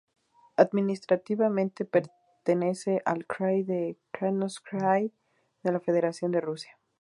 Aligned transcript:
Administrativamente, 0.55 1.85
pertenece 1.85 3.03
al 3.05 3.27
Krai 3.27 3.61
de 3.61 3.99
Krasnoyarsk 4.09 4.71
de 5.61 5.71
la 5.71 5.79
Federación 5.79 6.31
de 6.31 6.41
Rusia. 6.41 6.79